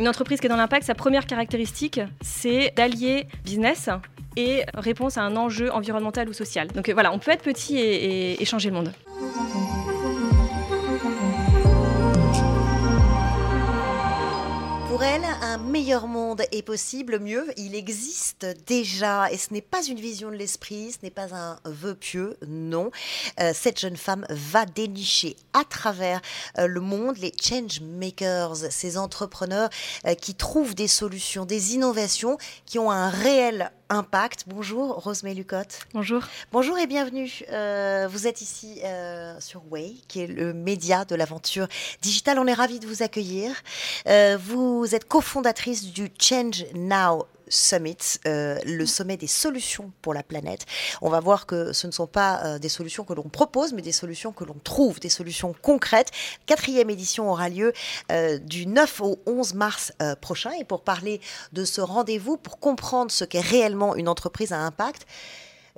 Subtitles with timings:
[0.00, 3.90] Une entreprise qui est dans l'impact, sa première caractéristique, c'est d'allier business
[4.34, 6.68] et réponse à un enjeu environnemental ou social.
[6.68, 8.92] Donc euh, voilà, on peut être petit et, et changer le monde.
[15.00, 19.32] Pour elle, un meilleur monde est possible, mieux, il existe déjà.
[19.32, 22.90] Et ce n'est pas une vision de l'esprit, ce n'est pas un vœu pieux, non.
[23.40, 26.20] Euh, cette jeune femme va dénicher à travers
[26.58, 29.70] euh, le monde les change makers, ces entrepreneurs
[30.06, 32.36] euh, qui trouvent des solutions, des innovations
[32.66, 34.44] qui ont un réel Impact.
[34.46, 35.80] Bonjour Rosemée Lucotte.
[35.92, 36.22] Bonjour.
[36.52, 37.42] Bonjour et bienvenue.
[37.50, 41.66] Euh, vous êtes ici euh, sur Way, qui est le média de l'aventure
[42.00, 42.38] digitale.
[42.38, 43.50] On est ravis de vous accueillir.
[44.06, 47.96] Euh, vous êtes cofondatrice du Change Now Summit,
[48.26, 50.64] euh, le sommet des solutions pour la planète.
[51.02, 53.82] On va voir que ce ne sont pas euh, des solutions que l'on propose, mais
[53.82, 56.10] des solutions que l'on trouve, des solutions concrètes.
[56.46, 57.72] Quatrième édition aura lieu
[58.10, 60.52] euh, du 9 au 11 mars prochain.
[60.58, 61.20] Et pour parler
[61.52, 65.06] de ce rendez-vous, pour comprendre ce qu'est réellement une entreprise à impact,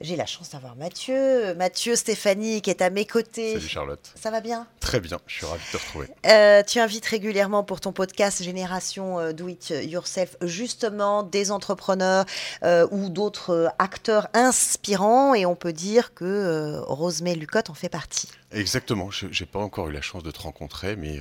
[0.02, 3.54] j'ai la chance d'avoir Mathieu, Mathieu Stéphanie qui est à mes côtés.
[3.54, 4.12] Salut Charlotte.
[4.20, 4.66] Ça va bien?
[4.80, 6.08] Très bien, je suis ravi de te retrouver.
[6.26, 12.24] Euh, tu invites régulièrement pour ton podcast Génération euh, Do It Yourself justement des entrepreneurs
[12.64, 18.28] euh, ou d'autres acteurs inspirants et on peut dire que Rosemée Lucotte en fait partie.
[18.50, 21.20] Exactement, je n'ai pas encore eu la chance de te rencontrer, mais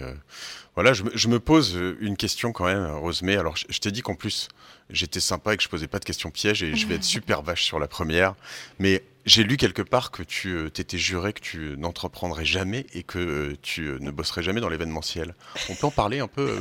[0.76, 3.38] voilà, je, me pose une question quand même, Rosemée.
[3.38, 4.50] Alors je t'ai dit qu'en plus
[4.92, 7.42] j'étais sympa et que je posais pas de questions pièges et je vais être super
[7.42, 8.36] vache sur la première.
[8.80, 13.03] Mais j'ai lu quelque part que tu euh, t'étais juré que tu n'entreprendrais jamais et
[13.03, 15.36] que euh, tu euh, ne bosserais jamais dans l'événementiel.
[15.69, 16.58] On peut en parler un peu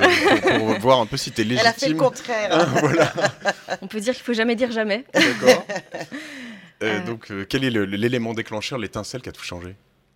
[0.58, 1.67] pour, voir un peu si tu es légitime.
[1.67, 2.69] Elle a fait le contraire.
[2.81, 3.12] voilà.
[3.81, 5.05] On peut dire qu'il faut jamais dire jamais.
[5.14, 5.67] D'accord.
[7.06, 9.75] donc, quel est l'élément déclencheur, l'étincelle qui a tout changé?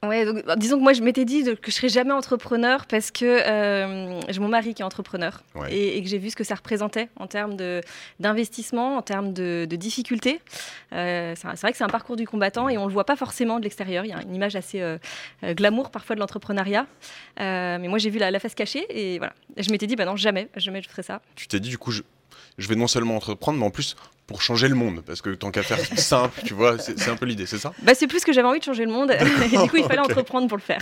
[0.08, 3.10] Ouais, donc, bah, disons que moi je m'étais dit que je serais jamais entrepreneur parce
[3.10, 6.54] que euh, j'ai mon mari qui est entrepreneur et, que j'ai vu ce que ça
[6.54, 7.56] représentait en termes
[8.20, 10.40] d'investissement, en termes de, difficultés.
[10.92, 13.58] Euh, c'est vrai que c'est un parcours du combattant et on le voit pas forcément
[13.58, 14.04] de l'extérieur.
[14.04, 14.98] Il y a une image assez euh,
[15.44, 16.86] glamour parfois de l'entrepreneuriat,
[17.38, 19.32] mais moi j'ai vu la, la, face cachée et voilà.
[19.56, 21.20] Je m'étais dit bah non jamais, jamais je ferais ça.
[21.34, 22.02] Tu t'es dit du coup je,
[22.58, 23.96] je vais non seulement entreprendre, mais en plus
[24.26, 27.26] pour changer le monde Parce que tant qu'à faire simple, tu vois, c'est un peu
[27.26, 27.72] l'idée, c'est ça?
[27.82, 29.10] Bah, C'est plus que j'avais envie de changer le monde.
[29.52, 30.80] et du coup, il fallait entreprendre pour le faire.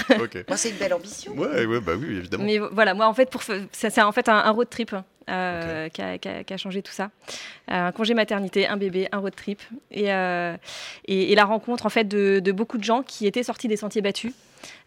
[0.49, 1.33] Moi, c'est une belle ambition.
[1.33, 2.45] Ouais, ouais, bah oui, évidemment.
[2.45, 3.31] Mais voilà, moi, en fait,
[3.73, 4.95] c'est en fait un, road trip.
[5.31, 7.11] Euh, qui, a, changé tout ça.
[7.71, 9.62] Euh, un congé maternité, un bébé, un road trip.
[9.93, 10.56] Et, euh,
[11.06, 14.33] et, la rencontre en fait de, beaucoup de gens qui étaient sortis des sentiers battus,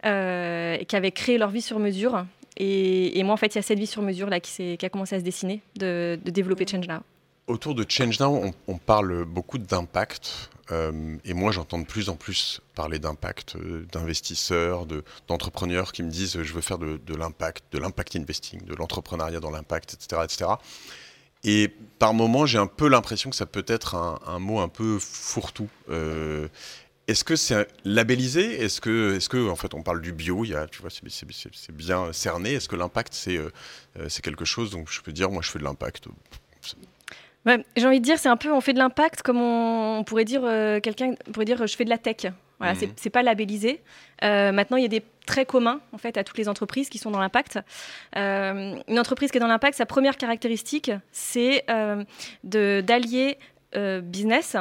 [0.04, 2.26] et qui avaient créé leur vie sur mesure.
[2.58, 5.16] Et, moi, en fait, il y a cette vie sur mesure là qui, a commencé
[5.16, 7.00] à se dessiner, de, développer Change Now.
[7.48, 10.50] Autour de Change Now, on, parle beaucoup d'impact.
[10.72, 14.88] Euh, et moi, j'entends de plus en plus parler d'impact, euh, d'investisseurs,
[15.28, 19.52] d'entrepreneurs qui me disent je veux faire de, l'impact, de l'impact investing, de l'entrepreneuriat dans
[19.52, 20.52] l'impact, etc., etc.
[21.44, 21.68] Et
[22.00, 25.70] par moments, j'ai un peu l'impression que ça peut être un, mot un peu fourre-tout.
[27.08, 28.64] Euh, est-ce que c'est labellisé?
[28.64, 30.90] Est-ce que, est que, en fait, on parle du bio il y a, tu vois,
[30.90, 32.54] c'est bien cerné.
[32.54, 33.40] Est-ce que l'impact, c'est
[34.10, 34.72] c'est quelque chose?
[34.72, 36.08] Donc, je peux dire, moi, je fais de l'impact
[37.76, 40.42] j'ai envie de dire, c'est un peu, on fait de l'impact comme on, pourrait dire,
[40.44, 42.32] euh, quelqu'un pourrait dire, je fais de la tech.
[42.58, 42.94] Voilà, mhm.
[42.96, 43.82] c'est pas labellisé.
[44.24, 46.98] Euh, maintenant, il y a des traits communs en fait à toutes les entreprises qui
[46.98, 47.60] sont dans l'impact.
[48.16, 51.66] Euh, une entreprise qui est dans l'impact, sa première caractéristique, c'est
[52.44, 53.38] d'allier
[54.04, 54.56] business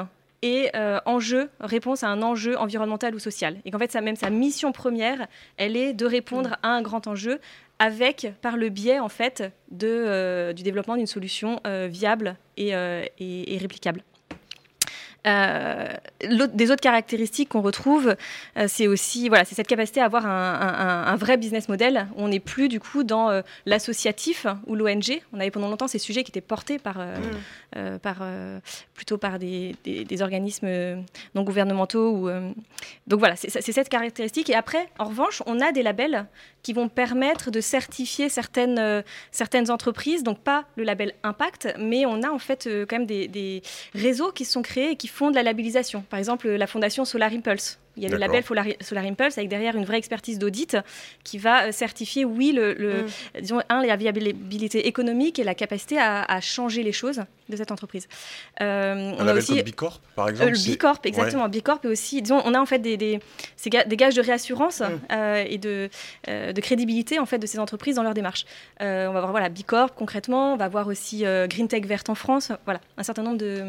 [0.44, 0.70] et
[1.06, 3.56] enjeu, réponse à un enjeu environnemental ou social.
[3.64, 6.56] Et qu'en fait, ça, même sa mission première, elle est de répondre mhm.
[6.62, 7.40] à un grand enjeu
[7.78, 12.74] avec, par le biais en fait, de, euh, du développement d'une solution euh, viable et,
[12.74, 14.02] euh, et, et réplicable.
[15.26, 15.88] Euh,
[16.20, 18.14] des autres caractéristiques qu'on retrouve,
[18.58, 22.08] euh, c'est aussi voilà, c'est cette capacité à avoir un, vrai business model.
[22.16, 25.22] On n'est plus du coup dans euh, l'associatif ou l'ONG.
[25.32, 27.98] On avait pendant longtemps ces sujets qui étaient portés par, mm.
[28.00, 28.22] par
[28.94, 30.68] plutôt par des, des, organismes
[31.34, 32.10] non gouvernementaux.
[32.10, 32.30] Ou,
[33.06, 34.50] donc voilà, c'est cette caractéristique.
[34.50, 36.26] Et après, en revanche, on a des labels
[36.64, 40.24] qui vont permettre de certifier certaines, certaines entreprises.
[40.24, 43.62] Donc pas le label impact, mais on a en fait quand même des, des
[43.94, 46.02] réseaux qui sont créés et qui font de la labellisation.
[46.10, 47.78] Par exemple, la fondation Solar Impulse.
[47.96, 48.42] Il y a le label
[48.80, 50.76] Solar Impulse avec derrière une vraie expertise d'audit
[51.22, 53.40] qui va euh, certifier, oui, le, mm.
[53.40, 58.08] disons, un, la viabilité économique et la capacité à, changer les choses de cette entreprise.
[58.60, 60.50] Euh, on, a aussi Bicorp, par exemple.
[60.50, 61.48] Euh, le Bicorp, exactement.
[61.48, 63.20] Bicorp et aussi, disons, on a en fait des, des,
[63.86, 65.14] des gages de réassurance mm.
[65.46, 65.88] et de,
[66.26, 68.46] de, crédibilité en fait de ces entreprises dans leur démarche.
[68.80, 72.50] on va voir voilà Bicorp concrètement, on va voir aussi Green Tech verte en France,
[72.64, 73.64] voilà un certain nombre de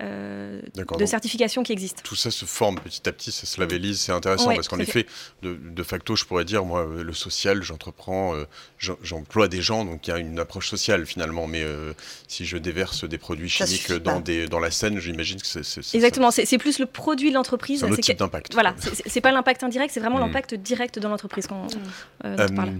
[0.00, 2.02] de certification qui existent.
[2.04, 5.06] Tout ça se forme petit à petit, ça se labellise, c'est intéressant parce qu'en effet,
[5.42, 8.34] de, facto, je pourrais dire, moi, le social, j'entreprends,
[8.78, 11.64] j'emploie des gens, donc il y a une approche sociale finalement, mais
[12.28, 15.94] si je déverse des produits chimiques dans, des, dans la scène, j'imagine que c'est...
[15.94, 17.80] Exactement, c'est plus le produit de l'entreprise.
[17.80, 18.52] C'est un autre type d'impact.
[18.52, 18.74] Voilà,
[19.06, 20.26] c'est pas l'impact indirect, c'est vraiment hmm.
[20.26, 21.66] l'impact direct dans l'entreprise quand
[22.22, 22.72] on parle.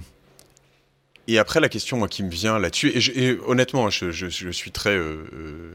[1.29, 4.97] Et après, la question moi, qui me vient là-dessus, et, honnêtement, je, je, suis très
[4.97, 5.75] euh, euh,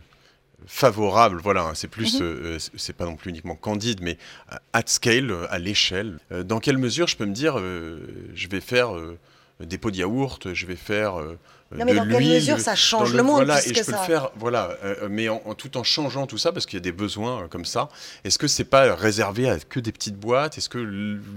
[0.66, 2.26] favorable, voilà, hein, c'est plus, mhm.
[2.26, 4.18] euh, c'est pas non plus uniquement candide, mais
[4.74, 6.20] at scale, à l'échelle.
[6.46, 8.92] dans quelle mesure je peux me dire, je vais faire
[9.60, 11.16] des pots de yaourt, je vais faire
[11.74, 14.30] non, mais dans quelle mesure ça change le, monde Voilà, et je peux le faire,
[14.36, 14.78] voilà,
[15.10, 17.90] mais en, tout en changeant tout ça, parce qu'il y a des besoins comme ça.
[18.24, 20.58] Est-ce que c'est pas réservé à que des petites boîtes?
[20.58, 20.80] Est-ce que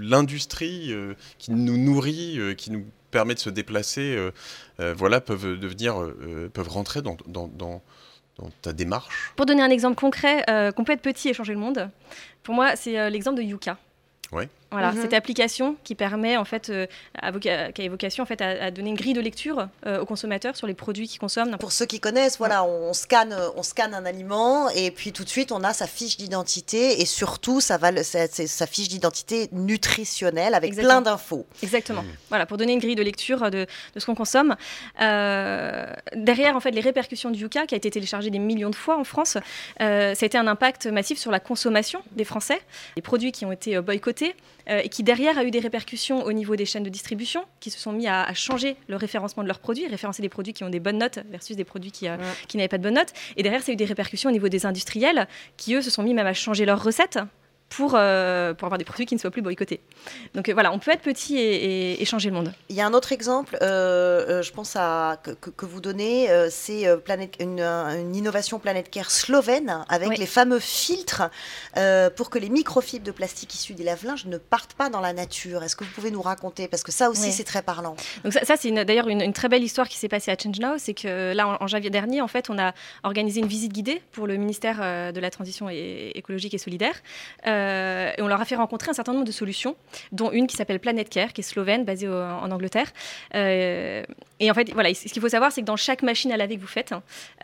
[0.00, 0.94] l'industrie
[1.38, 2.84] qui nous nourrit, qui nous
[3.14, 4.32] permet de se déplacer, euh,
[4.80, 7.80] euh, voilà, peuvent devenir, euh, peuvent rentrer dans, dans, dans,
[8.62, 10.44] ta démarche Pour donner un exemple concret,
[10.76, 11.90] qu'on peut être petit et changer le monde,
[12.42, 13.78] pour moi, c'est l'exemple de Yuka.
[14.32, 14.48] Ouais.
[14.74, 15.02] Voilà, mhm.
[15.02, 16.86] cette application qui permet en fait, euh,
[17.40, 20.66] qui a vocation en fait à, donner une grille de lecture euh, aux consommateurs sur
[20.66, 21.56] les produits qu'ils consomment.
[21.58, 25.28] Pour ceux qui connaissent, voilà, on scanne, on scanne un aliment et puis tout de
[25.28, 30.54] suite on a sa fiche d'identité et surtout ça va, sa, sa fiche d'identité nutritionnelle
[30.54, 31.46] avec plein d'infos.
[31.62, 32.02] Exactement.
[32.02, 32.08] Mhm.
[32.30, 34.56] Voilà, pour donner une grille de lecture de, de ce qu'on consomme.
[35.00, 35.86] Euh,
[36.16, 38.98] derrière en fait les répercussions du Yuka qui a été téléchargé des millions de fois
[38.98, 39.38] en France,
[39.78, 42.60] ça a été un impact massif sur la consommation des Français,
[42.96, 44.34] les produits qui ont été boycottés.
[44.70, 47.70] Euh, et qui derrière a eu des répercussions au niveau des chaînes de distribution, qui
[47.70, 50.70] se sont mis à, changer le référencement de leurs produits, référencer des produits qui ont
[50.70, 52.16] des bonnes notes versus des produits qui, euh,
[52.48, 53.12] qui n'avaient pas de bonnes notes.
[53.36, 56.02] Et derrière, ça a eu des répercussions au niveau des industriels, qui eux se sont
[56.02, 57.18] mis même à changer leurs recettes
[57.76, 59.80] pour, euh, pour avoir des produits qui ne soient plus boycottés.
[60.34, 62.52] Donc euh, voilà, on peut être petit et, changer le monde.
[62.68, 66.84] Il y a un autre exemple, euh, je pense à, que, vous donnez, c'est
[67.40, 71.22] une, une, innovation Planète Care slovène avec les fameux filtres
[72.16, 75.62] pour que les microfibres de plastique issus des lave-linges ne partent pas dans la nature.
[75.62, 76.68] Est-ce que vous pouvez nous raconter?
[76.68, 77.96] Parce que ça aussi, c'est très parlant.
[78.22, 80.74] Donc ça, ça c'est d'ailleurs une, très belle histoire qui s'est passée à Change Now.
[80.76, 84.26] C'est que là, en, janvier dernier, en fait, on a organisé une visite guidée pour
[84.26, 86.94] le ministère de la Transition écologique et solidaire.
[87.46, 87.63] Euh,
[88.16, 89.76] et on leur a fait rencontrer un certain nombre de solutions,
[90.12, 92.92] dont une qui s'appelle Planet Care, qui est slovène, basée en Angleterre.
[93.34, 94.02] Euh,
[94.40, 96.56] et en fait, voilà, ce qu'il faut savoir, c'est que dans chaque machine à laver
[96.56, 96.94] que vous faites,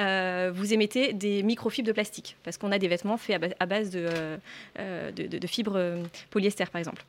[0.01, 3.91] euh, vous émettez des microfibres de plastique, parce qu'on a des vêtements faits à base
[3.91, 4.09] de,
[5.17, 5.97] de fibres
[6.31, 7.05] polyester, par exemple.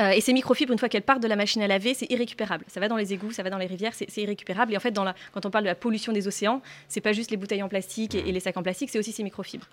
[0.00, 2.64] Euh, et ces microfibres, une fois qu'elles partent de la machine à laver, c'est irrécupérable.
[2.66, 4.72] Ça va dans les égouts, ça va dans les rivières, c'est irrécupérable.
[4.74, 4.94] Et en fait,
[5.32, 8.14] quand on parle de la pollution des océans, c'est pas juste les bouteilles en plastique
[8.14, 9.68] et, les sacs en plastique, c'est aussi ces microfibres.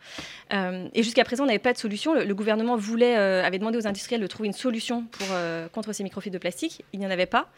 [0.54, 2.14] Euh, et jusqu'à présent, on n'avait pas de solution.
[2.14, 5.28] Le, gouvernement voulait, euh, avait demandé aux industriels de trouver une solution pour,
[5.72, 6.84] contre ces microfibres de plastique.
[6.94, 7.50] Il n'y en avait pas.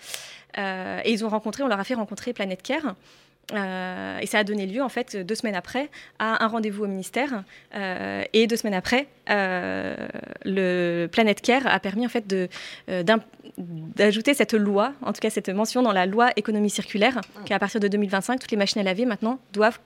[0.58, 2.96] et ils ont rencontré, on leur a fait rencontrer Planète Care.
[3.54, 5.90] Euh, et ça a donné lieu, en fait, deux semaines après,
[6.20, 7.44] à un rendez-vous au ministère.
[7.76, 9.96] Euh, et deux semaines après, euh,
[10.44, 12.34] le Planet Care a permis, en fait,
[13.58, 17.80] d'ajouter cette loi, en tout cas cette mention dans la loi économie circulaire, qu'à partir
[17.80, 19.80] de 2025, toutes les machines à laver, maintenant, doivent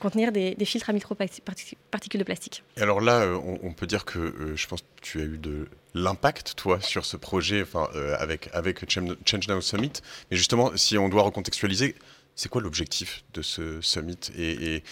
[0.00, 2.62] contenir des, filtres à microparticules de plastique.
[2.76, 3.26] Et alors là,
[3.62, 7.16] on, peut dire que je pense que tu as eu de l'impact, toi, sur ce
[7.16, 7.88] projet enfin,
[8.18, 9.92] avec, avec Change Now Summit.
[10.30, 11.96] Mais justement, si on doit recontextualiser,
[12.36, 14.84] c'est quoi l'objectif de ce summit et,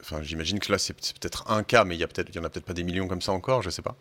[0.00, 2.44] enfin, J'imagine que là, c'est peut-être un cas, mais il y, a peut y en
[2.44, 3.96] a peut-être pas des millions comme ça encore, je ne sais pas.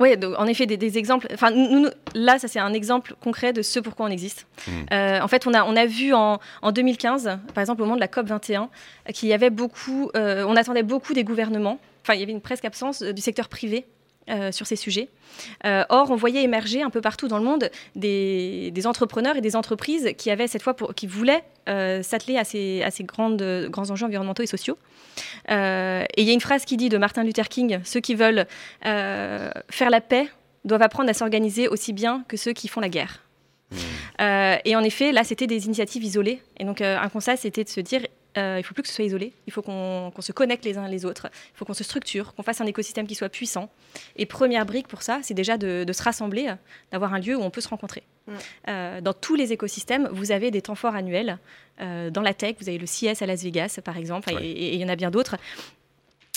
[0.00, 1.28] Oui, en effet, des, exemples.
[1.32, 4.46] Enfin, nous, là, ça c'est un exemple concret de ce pourquoi on existe.
[4.66, 4.70] Hmm.
[4.92, 8.00] Euh, en fait, on a, on a vu en, 2015, par exemple, au moment de
[8.00, 8.70] la COP 21,
[9.12, 11.78] qu'il y avait beaucoup, euh, on attendait beaucoup des gouvernements.
[12.02, 13.86] Enfin, il y avait une presque absence du secteur privé
[14.30, 15.08] euh, sur ces sujets.
[15.64, 19.56] Euh, or, on voyait émerger un peu partout dans le monde des, entrepreneurs et des
[19.56, 23.42] entreprises qui avaient cette fois pour, qui voulaient euh, s'atteler à ces, à ces grandes,
[23.68, 24.78] grands enjeux environnementaux et sociaux.
[25.48, 28.46] et il y a une phrase qui dit de Martin Luther King ceux qui veulent
[28.82, 30.28] faire la paix
[30.64, 33.22] doivent apprendre à s'organiser aussi bien que ceux qui font la guerre.
[33.72, 34.24] Mmh.
[34.64, 36.40] et en effet, là, c'était des initiatives isolées.
[36.58, 38.02] Et donc, un conseil, c'était de se dire
[38.38, 39.32] euh, il ne faut plus que ce soit isolé.
[39.46, 41.28] Il faut qu'on se connecte les uns les autres.
[41.32, 43.70] Il faut qu'on se structure, qu'on fasse un écosystème qui soit puissant.
[44.16, 46.52] Et première brique pour ça, c'est déjà de, se rassembler,
[46.92, 48.02] d'avoir un lieu où on peut se rencontrer.
[48.26, 48.32] Mm.
[48.68, 51.38] Euh, dans tous les écosystèmes, vous avez des temps forts annuels.
[51.80, 54.80] Euh, dans la tech, vous avez le CS à Las Vegas, par exemple, et il
[54.80, 55.36] y en a bien d'autres.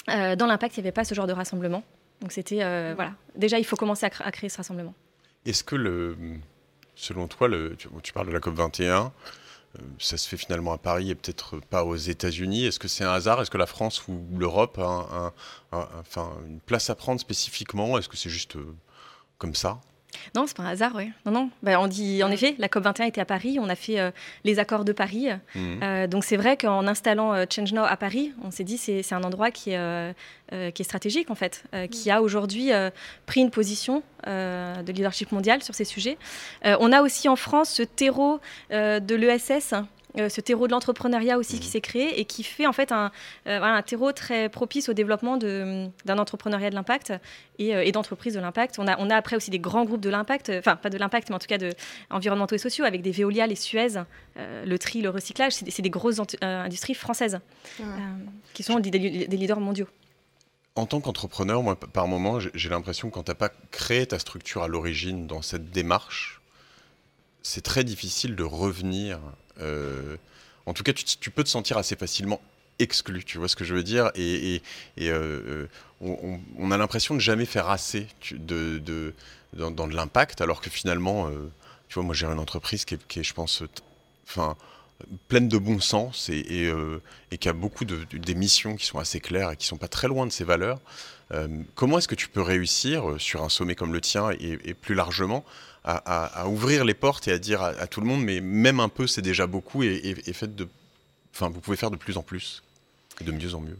[0.07, 1.83] dans l'impact, il n'y avait pas ce genre de rassemblement.
[2.21, 2.63] Donc c'était
[2.95, 3.13] voilà.
[3.35, 4.95] Déjà, il faut commencer à, créer ce rassemblement.
[5.45, 6.15] Est-ce que le,
[6.95, 9.09] selon toi, le, tu parles de la COP 21 euh,
[9.99, 12.65] ça se fait finalement à Paris et peut-être pas aux États-Unis.
[12.65, 13.41] Est-ce que c'est un hasard?
[13.41, 15.33] Est-ce que la France ou l'Europe a
[16.45, 17.97] une place à prendre spécifiquement?
[17.97, 18.75] Est-ce que c'est juste euh,
[19.37, 19.81] comme ça?
[20.35, 21.11] Non, c'est pas un hasard, oui.
[21.25, 21.49] Non, non.
[21.61, 24.11] Bah, on dit, en effet, la COP21 était à Paris, on a fait euh,
[24.43, 25.27] les accords de Paris.
[25.55, 25.79] Mhm.
[25.83, 29.03] Euh, donc c'est vrai qu'en installant euh, Change Now à Paris, on s'est dit c'est
[29.03, 30.13] c'est un endroit qui est,
[30.71, 32.71] qui est stratégique, en fait, qui a aujourd'hui
[33.25, 36.17] pris une position de leadership mondial sur ces sujets.
[36.63, 38.39] on a aussi en France ce terreau
[38.69, 39.73] de l'ESS
[40.17, 41.71] euh, ce terreau de l'entrepreneuriat aussi qui mhm.
[41.71, 43.11] s'est créé et qui fait en fait un,
[43.47, 47.13] euh, un terreau très propice au développement d'un entrepreneuriat de l'impact
[47.57, 48.77] et, euh, et d'entreprises de l'impact.
[48.79, 51.29] On a, on a après aussi des grands groupes de l'impact, enfin pas de l'impact,
[51.29, 51.71] mais en tout cas de,
[52.09, 54.03] environnementaux et sociaux, avec des Veolia, les Suez,
[54.35, 55.53] le tri, le recyclage.
[55.53, 57.39] C'est des, grosses industries françaises
[58.53, 59.87] qui sont des, des leaders mondiaux.
[60.75, 64.17] En tant qu'entrepreneur, moi, par moment, j'ai l'impression que quand tu n'as pas créé ta
[64.17, 66.41] structure à l'origine dans cette démarche,
[67.43, 69.19] c'est très difficile de revenir
[69.59, 70.17] euh,
[70.65, 72.41] en tout cas, tu, peux te sentir assez facilement
[72.79, 74.11] exclu, tu vois ce que je veux dire?
[74.15, 74.61] Et,
[74.99, 75.67] euh,
[76.01, 79.13] euh, on, a l'impression de jamais faire assez de,
[79.53, 81.29] dans, de l'impact, alors que finalement,
[81.87, 83.63] tu vois, moi j'ai une entreprise qui est, je pense,
[84.27, 84.55] enfin,
[85.27, 86.71] pleine de bon sens et,
[87.39, 90.07] qui a beaucoup de, des missions qui sont assez claires et qui sont pas très
[90.07, 90.79] loin de ses valeurs.
[91.75, 95.43] comment est-ce que tu peux réussir sur un sommet comme le tien et plus largement
[95.83, 99.07] à, ouvrir les portes et à dire à, tout le monde, mais même un peu,
[99.07, 100.67] c'est déjà beaucoup et, faites de,
[101.33, 102.63] enfin, vous pouvez faire de plus en plus
[103.21, 103.77] et de mieux en mieux.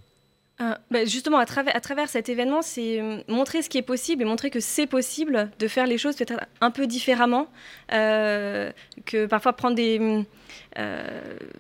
[0.62, 4.26] Euh, bah, justement, à travers, cet événement, c'est euh, montrer ce qui est possible et
[4.26, 7.48] montrer que c'est possible de faire les choses peut-être un peu différemment,
[7.92, 8.72] euh,
[9.06, 10.24] que parfois prendre des...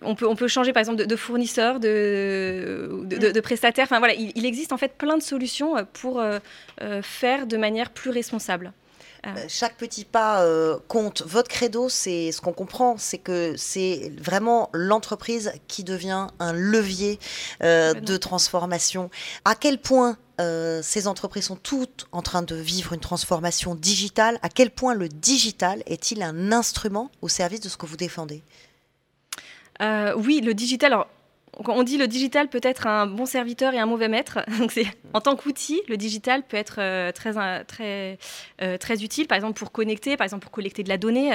[0.04, 3.86] on, peut, on peut changer par exemple de, fournisseur, de, de, prestataire.
[3.86, 6.24] Enfin voilà, il, il, existe en fait plein de solutions pour
[7.02, 8.74] faire de manière plus responsable.
[9.24, 9.36] Ah.
[9.38, 11.24] Euh, chaque petit pas euh, compte.
[11.26, 17.20] Votre credo, c'est ce qu'on comprend, c'est que c'est vraiment l'entreprise qui devient un levier
[17.64, 19.10] euh, de transformation.
[19.46, 20.18] À quel point
[20.82, 24.40] ces entreprises sont toutes en train de vivre une transformation digitale?
[24.42, 28.44] À quel point le digital est-il un instrument au service de ce que vous défendez?
[29.80, 30.92] Oui, le digital.
[30.92, 31.08] Alors,
[31.60, 34.40] on dit le digital peut être un bon serviteur et un mauvais maître.
[34.60, 34.74] Donc
[35.14, 37.34] en tant qu'outil, le digital peut être euh, très,
[37.66, 38.18] très,
[38.62, 41.34] euh, très utile, par exemple pour connecter, par exemple pour collecter de la donnée.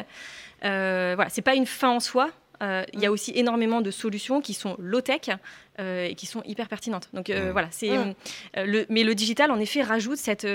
[0.64, 2.30] Euh, voilà, c'est pas une fin en soi.
[2.60, 3.12] Euh, il y a mm.
[3.12, 5.30] aussi énormément de solutions qui sont low-tech
[5.78, 7.08] et qui sont hyper pertinentes.
[7.12, 7.50] Donc mm.
[7.50, 8.14] voilà, c'est mm.
[8.56, 10.46] le, mais le digital en effet rajoute cette,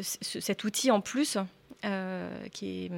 [0.00, 1.38] cet outil en plus
[1.84, 2.90] euh, qui, est,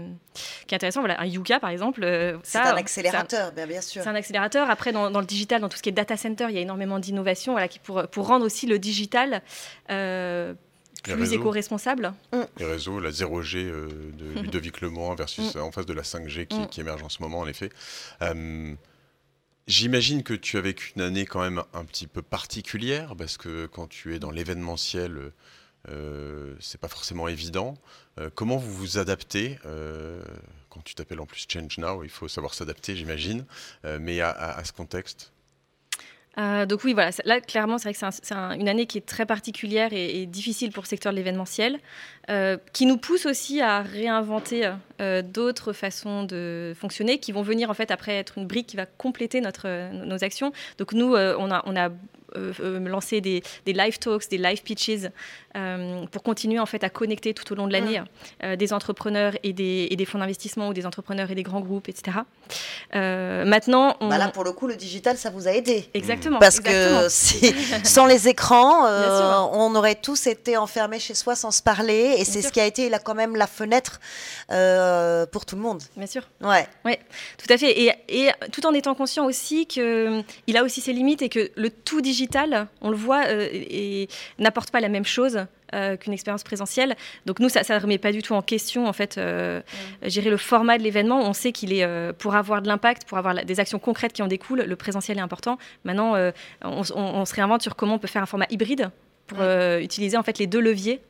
[0.66, 1.00] qui, est, intéressant.
[1.00, 2.02] Voilà, un Yuka, par exemple.
[2.04, 4.02] Euh, c'est un accélérateur, bien, bien, sûr.
[4.02, 4.68] C'est un accélérateur.
[4.68, 6.98] Après, dans, le digital, dans tout ce qui est data center, il y a énormément
[6.98, 9.42] d'innovation voilà, pour, pour rendre aussi le digital
[9.90, 10.54] euh,
[11.02, 12.12] plus éco-responsable.
[12.32, 12.40] Mm.
[12.58, 15.60] Les réseaux, la 0G de Ludovic Lemoine versus mm.
[15.60, 16.66] en face de la 5G qui, mm.
[16.68, 17.70] qui, émerge en ce moment, en effet.
[19.66, 23.64] J'imagine que tu as vécu une année quand même un petit peu particulière parce que
[23.64, 25.32] quand tu es dans l'événementiel,
[25.88, 27.74] euh, c'est pas forcément évident.
[28.18, 30.22] Euh, comment vous vous adaptez euh,
[30.70, 33.44] Quand tu t'appelles en plus Change Now, il faut savoir s'adapter, j'imagine,
[34.00, 35.30] mais à, ce contexte
[36.36, 37.12] donc oui, voilà.
[37.24, 40.82] Là, clairement, c'est vrai que c'est une année qui est très particulière et, difficile pour
[40.82, 41.78] le secteur de l'événementiel,
[42.72, 47.92] qui nous pousse aussi à réinventer d'autres façons de fonctionner, qui vont venir en fait
[47.92, 50.52] après être une brique qui va compléter notre, nos actions.
[50.78, 51.90] Donc nous, on a, euh, euh,
[52.34, 55.08] lancer des, live talks, des live pitches
[55.56, 58.00] euh, pour continuer en fait à connecter tout au long de l'année
[58.42, 58.56] mm.
[58.56, 61.88] des entrepreneurs et des, et des fonds d'investissement ou des entrepreneurs et des grands groupes,
[61.88, 62.18] etc.
[62.92, 64.08] maintenant, on...
[64.08, 65.88] bah là pour le coup, le digital, ça vous a aidé.
[65.94, 66.38] Exactement.
[66.38, 67.08] Parce que
[67.84, 68.86] sans les écrans,
[69.52, 72.66] on aurait tous été enfermés chez soi sans se parler, et c'est ce qui a
[72.66, 74.00] été là quand même la fenêtre
[75.30, 75.82] pour tout le monde.
[75.96, 76.28] Bien sûr.
[76.40, 76.66] Ouais.
[76.84, 76.98] Ouais,
[77.38, 77.80] tout à fait.
[77.80, 81.70] Et, et tout en étant conscient aussi qu'il a aussi ses limites et que le
[81.70, 82.23] tout digital
[82.80, 86.96] on le voit, euh, et, n'apporte pas la même chose euh, qu'une expérience présentielle.
[87.26, 89.60] Donc nous, ça ne remet pas du tout en question, en fait, euh,
[90.02, 91.20] gérer le format de l'événement.
[91.20, 94.28] On sait qu'il est, pour avoir de l'impact, pour avoir des actions concrètes qui en
[94.28, 95.58] découlent, le présentiel est important.
[95.84, 96.14] Maintenant,
[96.62, 98.90] on, se réinvente sur comment on peut faire un format hybride
[99.26, 101.00] pour utiliser, en fait, les deux leviers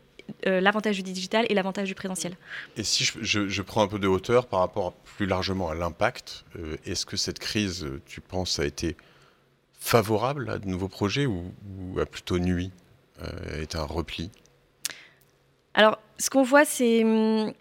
[0.44, 2.34] l'avantage du digital et l'avantage du présentiel.
[2.78, 6.46] Et si je, prends un peu de hauteur par rapport plus largement à l'impact,
[6.86, 8.96] est-ce que cette crise, tu penses, a été
[9.84, 11.52] favorable à de nouveaux projets ou,
[12.00, 12.72] a plutôt nuit,
[13.22, 14.30] euh, est un repli?
[15.74, 17.04] Alors, ce qu'on voit, c'est.
[17.04, 17.52] Hum,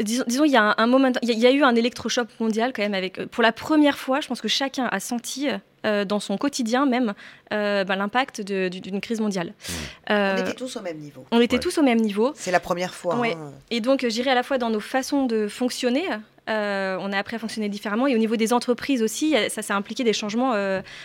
[0.00, 2.94] disons, il y a un, moment, il y, a eu un électrochoc mondial quand même
[2.94, 5.48] avec, euh, pour la première fois, je pense que chacun a senti
[5.84, 7.12] euh, dans son quotidien même
[7.50, 9.48] bah, l'impact d'une crise mondiale.
[9.48, 10.12] Mmh.
[10.12, 11.26] on était tous au même niveau.
[11.30, 12.32] On était tous au même niveau.
[12.34, 13.16] C'est la première fois.
[13.16, 13.52] Hein.
[13.70, 16.06] Et donc, j'irai à la fois dans nos façons de fonctionner,
[16.50, 18.06] on a appris à fonctionner différemment.
[18.06, 20.52] Et au niveau des entreprises aussi, ça s'est impliqué des changements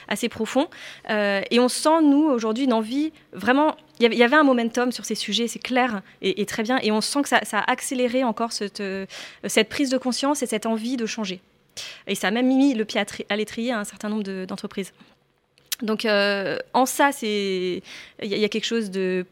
[0.07, 0.67] assez profonds.
[1.09, 5.15] et on sent, nous, aujourd'hui, une envie vraiment il y avait un momentum sur ces
[5.15, 8.83] sujets, c'est clair et, très bien, et on sent que ça, a accéléré encore cette,
[9.69, 11.41] prise de conscience et cette envie de changer.
[12.07, 14.93] Et ça a même mis le pied à, l'étrier à un certain nombre d'entreprises.
[15.81, 17.81] Donc euh, en ça, il
[18.21, 19.25] y, a quelque chose de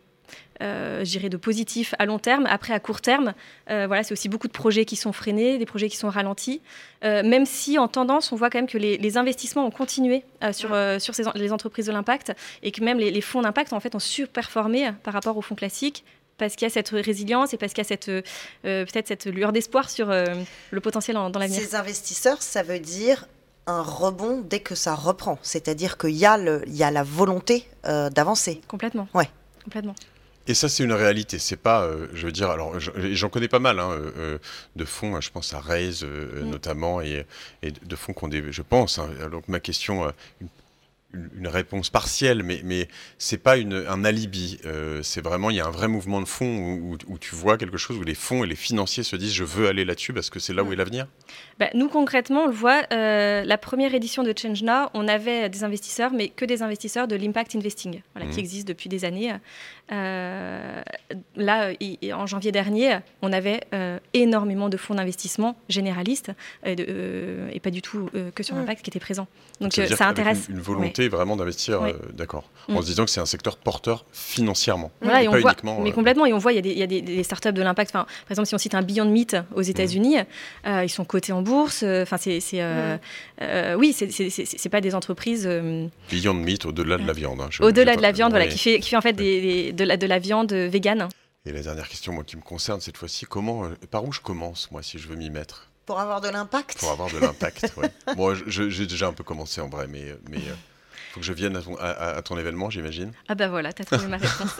[0.62, 2.46] euh, de positif à long terme.
[2.50, 3.34] Après, à court terme,
[3.70, 6.62] euh, voilà, c'est aussi beaucoup de projets qui sont freinés, des projets qui sont ralentis.
[7.04, 10.76] Euh, même si, en tendance, on voit quand même que les, investissements ont continué sur,
[11.00, 14.92] sur les entreprises de l'impact et que même les, fonds d'impact en fait ont surperformé
[15.04, 16.04] par rapport aux fonds classiques
[16.38, 18.08] parce qu'il y a cette résilience et parce qu'il y a cette
[18.64, 21.60] peut-être cette lueur d'espoir sur le potentiel dans l'avenir.
[21.60, 23.28] Ces investisseurs, ça veut dire
[23.68, 25.38] un rebond dès que ça reprend.
[25.42, 26.38] C'est-à-dire qu'il y, a
[26.68, 28.62] y a la volonté euh, d'avancer.
[28.68, 29.08] Complètement.
[29.14, 29.30] Ouais.
[29.64, 29.96] Complètement.
[30.48, 31.40] Et ça, c'est une réalité.
[31.40, 34.38] C'est pas, euh, je veux dire, alors j'en connais pas mal hein, euh,
[34.76, 35.20] de fonds.
[35.22, 36.50] Je pense à Raise mm.
[36.50, 37.26] notamment et,
[37.64, 39.00] de fonds qu'on des, je pense.
[39.00, 39.10] Hein.
[39.32, 40.50] donc ma question, une
[41.46, 44.60] réponse partielle, mais, mais ce n'est pas une, un alibi.
[44.66, 47.58] Euh, c'est vraiment, il y a un vrai mouvement de fond où, où, tu vois
[47.58, 50.30] quelque chose où les fonds et les financiers se disent je veux aller là-dessus parce
[50.30, 51.08] que c'est là où est l'avenir
[51.60, 55.50] bah, Nous, concrètement, on le voit, euh, la première édition de Change Now, on avait
[55.50, 58.40] des investisseurs, mais que des investisseurs de l'impact investing, voilà, qui mmh.
[58.40, 59.34] existent depuis des années.
[59.92, 60.82] Euh,
[61.36, 61.72] là,
[62.14, 63.62] en janvier dernier, on avait
[64.14, 66.32] énormément de fonds d'investissement généralistes
[66.66, 69.28] et pas du tout que sur l'impact qui étaient présents.
[69.62, 70.48] Donc ça, intéresse.
[70.50, 72.82] Une, volonté vraiment d'investir, euh, d'accord, en mm.
[72.82, 74.92] se disant que c'est un secteur porteur financièrement.
[75.02, 76.84] Voilà, et on voit, mais euh, complètement, et on voit, il y a des, y
[76.84, 77.92] a des, startups de l'impact.
[77.92, 80.68] Enfin, par exemple, si on cite un Beyond Meat aux États-Unis, mm.
[80.68, 81.84] euh, ils sont cotés en bourse.
[81.84, 83.76] Enfin, c'est, mm.
[83.78, 85.48] oui, c'est pas des entreprises.
[86.12, 87.42] Beyond Meat, au-delà de la viande.
[87.42, 89.98] Hein, au-delà de la viande, voilà, qui fait, qui fait en fait des, de, la,
[89.98, 91.08] de la viande végane.
[91.46, 94.72] Et la dernière question, moi, qui me concerne cette fois-ci, comment, par où je commence,
[94.72, 95.70] moi, si je veux m'y mettre?
[95.86, 97.88] Pour avoir de l'impact Pour avoir de l'impact, oui.
[98.16, 100.40] Moi, j'ai déjà un peu commencé en vrai, mais, mais
[101.14, 103.12] faut que je vienne à ton, événement, j'imagine.
[103.28, 104.58] Ah bah voilà, t'as trouvé ma réponse.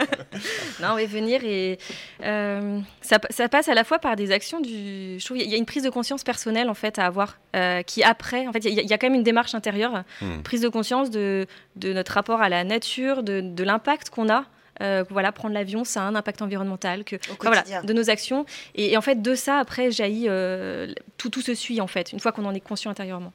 [0.80, 1.78] non, oui, venir et
[2.22, 5.18] euh, ça, passe à la fois par des actions du.
[5.18, 7.82] Je trouve il y a une prise de conscience personnelle en fait à avoir, euh,
[7.82, 10.40] qui après, en fait, il y, a quand même une démarche intérieure, hmm.
[10.42, 14.46] prise de conscience de, de, notre rapport à la nature, de, de l'impact qu'on a.
[14.82, 18.44] Euh, voilà, prendre l'avion, ça a un impact environnemental, que voilà, de nos actions.
[18.74, 20.28] Et, en fait, de ça, après, jaillit
[21.16, 23.32] tout, tout se suit en fait, une fois qu'on en est conscient intérieurement.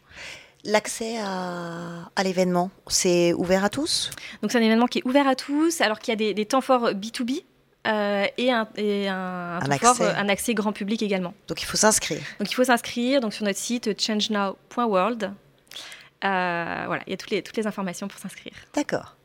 [0.66, 4.12] L'accès à, l'événement, c'est ouvert à tous?
[4.42, 6.62] Donc c'est un événement qui est ouvert à tous, alors qu'il y a des, temps
[6.62, 7.44] forts B2B.
[7.88, 10.04] Euh, et, un, un, accès.
[10.04, 10.54] un, accès.
[10.54, 11.34] grand public également.
[11.48, 12.20] Donc il faut s'inscrire.
[12.38, 15.32] Donc il faut s'inscrire donc sur notre site changenow.world.
[16.26, 18.54] Euh, voilà, il y a toutes les, toutes les informations pour s'inscrire.
[18.76, 19.16] D'accord.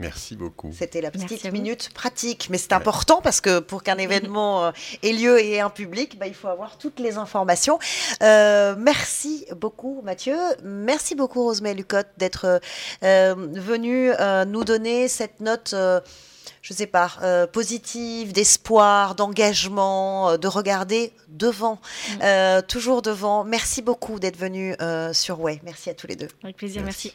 [0.00, 0.72] Merci beaucoup.
[0.76, 4.70] C'était la petite minute pratique, mais c'est important parce que pour qu'un événement euh,
[5.02, 7.78] ait lieu et ait un public, bah, il faut avoir toutes les informations.
[8.22, 12.60] Euh, merci beaucoup Mathieu, merci beaucoup Rosemary Lucotte d'être
[13.04, 14.10] euh, venu
[14.46, 15.74] nous donner cette note
[16.64, 22.18] je sais pas, euh, positive, d'espoir, d'engagement, euh, de regarder devant, mm.
[22.22, 23.44] euh, toujours devant.
[23.44, 24.74] Merci beaucoup d'être venu
[25.12, 25.60] sur Way.
[25.62, 26.28] Merci à tous les deux.
[26.42, 27.14] Avec plaisir, merci.